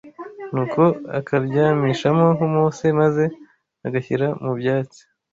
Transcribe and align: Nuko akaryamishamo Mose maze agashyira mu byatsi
Nuko 0.51 0.81
akaryamishamo 1.19 2.25
Mose 2.53 2.85
maze 2.99 3.23
agashyira 3.87 4.27
mu 4.43 4.51
byatsi 4.59 5.01